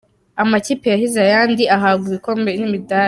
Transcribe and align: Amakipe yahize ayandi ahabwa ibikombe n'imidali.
Amakipe 0.43 0.85
yahize 0.89 1.17
ayandi 1.25 1.63
ahabwa 1.75 2.05
ibikombe 2.09 2.51
n'imidali. 2.59 2.99